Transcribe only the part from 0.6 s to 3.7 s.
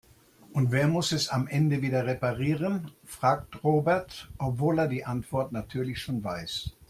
wer muss es am Ende wieder reparieren?, fragt